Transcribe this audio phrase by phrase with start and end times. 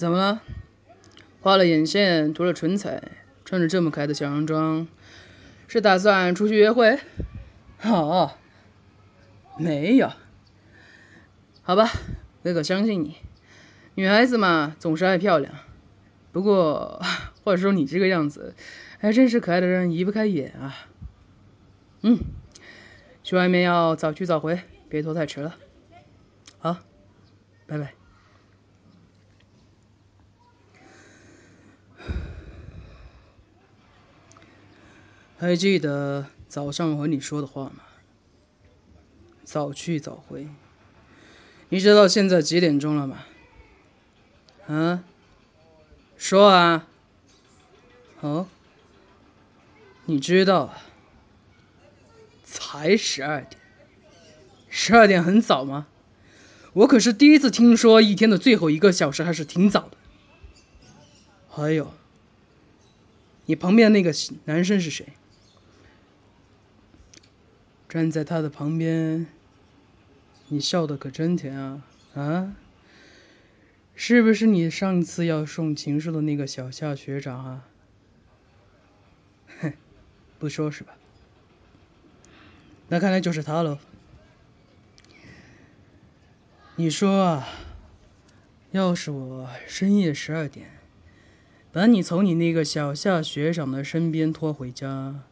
[0.00, 0.40] 怎么了？
[1.42, 3.02] 画了眼线，涂了唇彩，
[3.44, 4.88] 穿着这么可爱的小洋装，
[5.68, 6.98] 是打算出去约会？
[7.82, 8.32] 哦，
[9.58, 10.10] 没有。
[11.60, 11.90] 好吧，
[12.42, 13.16] 哥哥相信你。
[13.94, 15.52] 女孩子嘛，总是爱漂亮。
[16.32, 17.02] 不过
[17.44, 18.54] 话说你这个样子，
[19.00, 20.74] 还真是可爱的人移不开眼啊。
[22.00, 22.18] 嗯，
[23.22, 25.56] 去外面要早去早回，别拖太迟了。
[26.58, 26.78] 好，
[27.66, 27.99] 拜拜。
[35.40, 37.76] 还记得早上和你说的话吗？
[39.42, 40.46] 早去早回。
[41.70, 43.24] 你知道现在几点钟了吗？
[44.66, 45.02] 啊？
[46.18, 46.86] 说啊。
[48.20, 48.48] 哦。
[50.04, 50.74] 你知道？
[52.44, 53.58] 才十二点。
[54.68, 55.86] 十二点很早吗？
[56.74, 59.96] 我可是第一次听说一天的最后一个小时还是挺早的。
[61.48, 61.94] 还有，
[63.46, 64.12] 你旁边那个
[64.44, 65.06] 男生是谁？
[67.90, 69.26] 站在他的旁边，
[70.46, 71.82] 你笑得可真甜啊
[72.14, 72.54] 啊！
[73.96, 77.64] 是不是你上次要送情书的那个小夏学长啊？
[79.60, 79.72] 哼，
[80.38, 80.92] 不说是吧？
[82.86, 83.76] 那看来就是他喽。
[86.76, 87.48] 你说啊，
[88.70, 90.70] 要是我深夜十二点
[91.72, 95.24] 把你从你那个小夏学长的身边拖回家，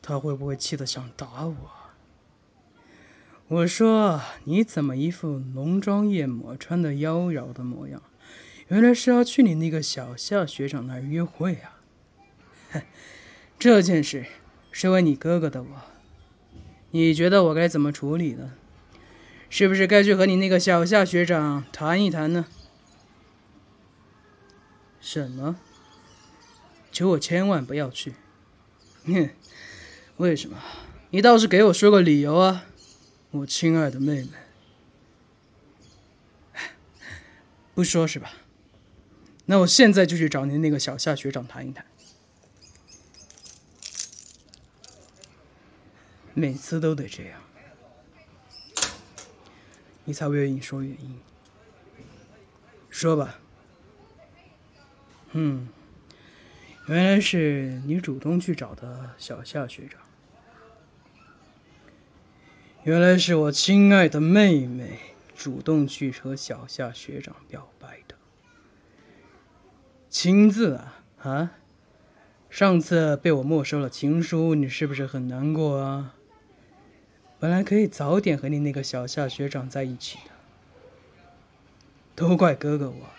[0.00, 1.54] 他会不会气得想打我？
[3.48, 8.02] 我说：“你怎么一副浓妆艳抹、穿的妖娆的模样？
[8.68, 11.80] 原来是要去你那个小夏学长那儿约会啊！”
[12.72, 12.82] 哼，
[13.58, 14.26] 这件事
[14.70, 15.68] 是为你哥哥的我，
[16.90, 18.52] 你觉得我该怎么处理呢？
[19.48, 22.44] 是不是该去和你那个小夏学长谈一谈呢？
[25.00, 25.56] 什么？
[26.92, 28.12] 求我千万不要去！
[29.06, 29.30] 哼，
[30.18, 30.58] 为什么？
[31.08, 32.66] 你倒是给我说个理由啊！
[33.30, 34.28] 我亲爱的妹妹，
[37.74, 38.32] 不说是吧？
[39.44, 41.84] 那我现在就去找您那个小夏学长谈一谈。
[46.32, 47.40] 每次都得这样，
[50.04, 51.20] 你才不愿意说原因。
[52.88, 53.38] 说吧。
[55.32, 55.68] 嗯，
[56.86, 60.00] 原来是你主动去找的小夏学长。
[62.84, 64.98] 原来是我亲爱的妹妹
[65.36, 68.14] 主动去和小夏学长表白的，
[70.08, 71.52] 亲自啊啊！
[72.48, 76.14] 上次被我没收了情书，你是不是很难过啊？
[77.38, 80.30] 本来可以早点和你那个小夏学长在一起的，
[82.14, 83.10] 都怪哥哥我，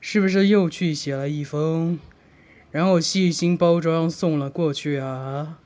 [0.00, 1.98] 是不是又去写了一封，
[2.70, 5.58] 然后细心包装送了过去啊？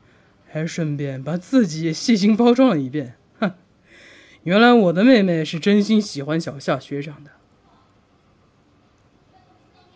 [0.51, 3.55] 还顺便把自己也细心包装了一遍，哼！
[4.43, 7.31] 原来我的妹妹是真心喜欢小夏学长的，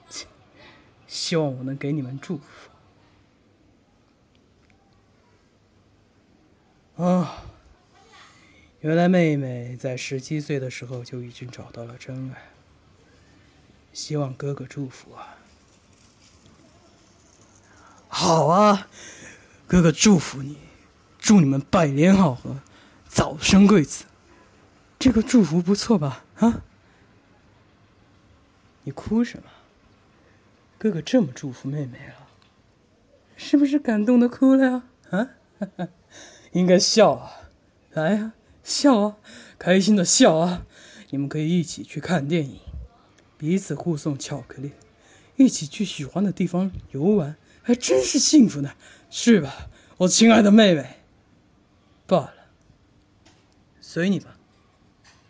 [0.09, 0.27] 切！
[1.07, 2.71] 希望我能给你们祝福。
[7.03, 7.45] 啊！
[8.81, 12.51] 原来妹妹在十七岁的时候就已经找到了真爱，
[13.93, 15.39] 希望哥哥祝福啊！
[18.09, 18.89] 好啊！
[19.73, 20.59] 哥哥祝福你，
[21.19, 22.61] 祝你们百年好合，
[23.09, 24.05] 早生贵子。
[24.99, 26.27] 这个祝福不错吧？
[26.37, 26.63] 啊？
[28.83, 29.45] 你哭什么？
[30.77, 32.29] 哥哥这么祝福妹妹了，
[33.39, 34.83] 是不是感动的哭了呀？
[35.09, 35.31] 啊？
[36.53, 37.33] 应该笑啊！
[37.95, 39.17] 来呀，笑啊，
[39.59, 40.67] 开心的笑啊！
[41.09, 42.61] 你们可以一起去看电影，
[43.39, 44.73] 彼此互送巧克力，
[45.37, 47.37] 一起去喜欢的地方游玩。
[47.65, 48.75] 还真是幸福呢，
[49.09, 50.97] 是吧，我亲爱的妹妹？
[52.09, 52.35] 罢了，
[53.81, 54.37] 随你吧，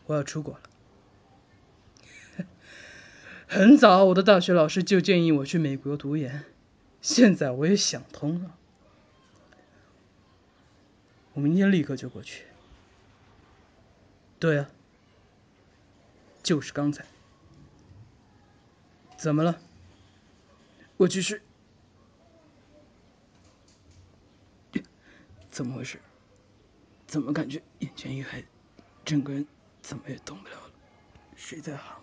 [0.07, 0.61] 我要出国了。
[3.47, 6.45] 很早，我的大学老师就建议我去美国读研，
[7.03, 8.57] 现在我也想通了，
[11.35, 12.45] 我明天立刻就过去。
[14.39, 14.71] 对啊，
[16.43, 17.05] 就是刚才。
[19.19, 19.61] 怎么了？
[21.03, 21.43] 我去是。
[25.51, 26.01] 怎么回事？
[27.09, 28.45] 怎么感觉眼前一黑，
[29.05, 29.45] 整个人
[29.83, 30.73] 怎么也动不了了？
[31.35, 32.02] 谁在喊？